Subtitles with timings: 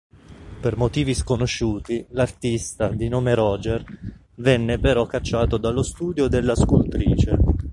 [0.59, 3.83] Per motivi sconosciuti, l'artista, di nome Roger,
[4.37, 7.37] venne però cacciato dallo studio della scultrice.